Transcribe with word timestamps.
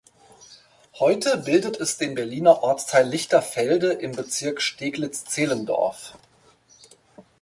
Heute 0.95 1.37
bildet 1.37 1.79
es 1.79 1.99
den 1.99 2.15
Berliner 2.15 2.63
Ortsteil 2.63 3.07
Lichterfelde 3.07 3.91
im 3.93 4.13
Bezirk 4.13 4.59
Steglitz-Zehlendorf. 4.59 6.15